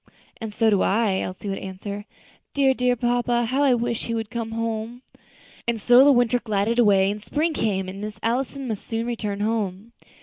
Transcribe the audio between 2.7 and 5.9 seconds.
dear papa, how I wish he would come home!" And